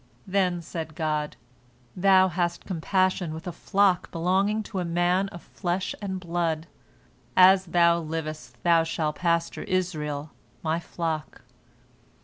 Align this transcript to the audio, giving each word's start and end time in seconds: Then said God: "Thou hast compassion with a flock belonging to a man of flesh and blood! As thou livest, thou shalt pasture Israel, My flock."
Then 0.25 0.63
said 0.63 0.95
God: 0.95 1.35
"Thou 1.95 2.27
hast 2.29 2.65
compassion 2.65 3.35
with 3.35 3.45
a 3.45 3.51
flock 3.51 4.09
belonging 4.09 4.63
to 4.63 4.79
a 4.79 4.83
man 4.83 5.29
of 5.29 5.43
flesh 5.43 5.93
and 6.01 6.19
blood! 6.19 6.65
As 7.37 7.67
thou 7.67 7.99
livest, 7.99 8.63
thou 8.63 8.83
shalt 8.83 9.17
pasture 9.17 9.61
Israel, 9.61 10.31
My 10.63 10.79
flock." 10.79 11.43